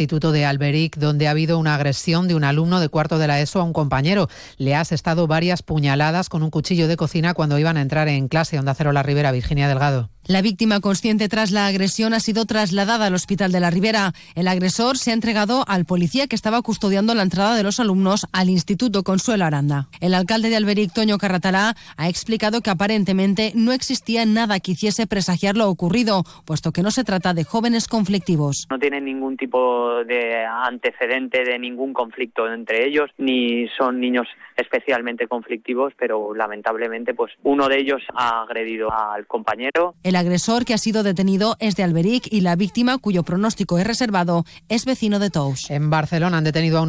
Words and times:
Instituto 0.00 0.32
de 0.32 0.46
Alberic, 0.46 0.96
donde 0.96 1.28
ha 1.28 1.32
habido 1.32 1.58
una 1.58 1.74
agresión 1.74 2.26
de 2.26 2.34
un 2.34 2.42
alumno 2.42 2.80
de 2.80 2.88
cuarto 2.88 3.18
de 3.18 3.26
la 3.26 3.38
ESO 3.38 3.60
a 3.60 3.64
un 3.64 3.74
compañero. 3.74 4.28
Le 4.56 4.74
ha 4.74 4.80
asestado 4.80 5.26
varias 5.26 5.62
puñaladas 5.62 6.30
con 6.30 6.42
un 6.42 6.48
cuchillo 6.48 6.88
de 6.88 6.96
cocina 6.96 7.34
cuando 7.34 7.58
iban 7.58 7.76
a 7.76 7.82
entrar 7.82 8.08
en 8.08 8.28
clase. 8.28 8.58
Onda 8.58 8.72
Cero 8.72 8.92
La 8.92 9.02
Ribera, 9.02 9.30
Virginia 9.30 9.68
Delgado. 9.68 10.08
La 10.30 10.42
víctima 10.42 10.78
consciente 10.78 11.28
tras 11.28 11.50
la 11.50 11.66
agresión 11.66 12.14
ha 12.14 12.20
sido 12.20 12.46
trasladada 12.46 13.06
al 13.06 13.14
hospital 13.14 13.50
de 13.50 13.58
la 13.58 13.68
Ribera. 13.68 14.12
El 14.36 14.46
agresor 14.46 14.96
se 14.96 15.10
ha 15.10 15.14
entregado 15.14 15.64
al 15.66 15.86
policía 15.86 16.28
que 16.28 16.36
estaba 16.36 16.62
custodiando 16.62 17.16
la 17.16 17.24
entrada 17.24 17.56
de 17.56 17.64
los 17.64 17.80
alumnos 17.80 18.28
al 18.32 18.48
Instituto 18.48 19.02
Consuelo 19.02 19.44
Aranda. 19.44 19.88
El 20.00 20.14
alcalde 20.14 20.48
de 20.48 20.54
Alberic, 20.54 20.92
Toño 20.92 21.18
Carratalá, 21.18 21.74
ha 21.96 22.08
explicado 22.08 22.60
que 22.60 22.70
aparentemente 22.70 23.50
no 23.56 23.72
existía 23.72 24.24
nada 24.24 24.60
que 24.60 24.70
hiciese 24.70 25.08
presagiar 25.08 25.56
lo 25.56 25.68
ocurrido, 25.68 26.22
puesto 26.46 26.70
que 26.70 26.82
no 26.82 26.92
se 26.92 27.02
trata 27.02 27.34
de 27.34 27.42
jóvenes 27.42 27.88
conflictivos. 27.88 28.68
No 28.70 28.78
tienen 28.78 29.06
ningún 29.06 29.36
tipo 29.36 30.04
de 30.04 30.44
antecedente 30.46 31.42
de 31.42 31.58
ningún 31.58 31.92
conflicto 31.92 32.46
entre 32.46 32.86
ellos, 32.86 33.10
ni 33.18 33.66
son 33.76 33.98
niños 33.98 34.28
especialmente 34.56 35.26
conflictivos, 35.26 35.92
pero 35.98 36.34
lamentablemente 36.34 37.14
pues 37.14 37.32
uno 37.42 37.68
de 37.68 37.80
ellos 37.80 38.02
ha 38.14 38.42
agredido 38.42 38.92
al 38.92 39.26
compañero. 39.26 39.94
El 40.04 40.19
agresor 40.20 40.64
que 40.64 40.72
ha 40.72 40.78
sido 40.78 41.02
detenido 41.02 41.56
es 41.58 41.76
de 41.76 41.82
Alberic 41.82 42.26
y 42.30 42.40
la 42.40 42.56
víctima, 42.56 42.96
cuyo 42.96 43.22
pronóstico 43.22 43.78
es 43.78 43.86
reservado, 43.86 44.46
es 44.70 44.86
vecino 44.86 45.18
de 45.18 45.28
Tous. 45.28 45.70
En 45.70 45.90
Barcelona 45.90 46.38
han 46.38 46.44
detenido 46.44 46.78
a 46.78 46.82
un 46.82 46.88